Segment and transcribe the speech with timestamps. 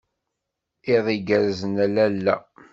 [0.93, 2.35] Iḍ igerrzen a lalla.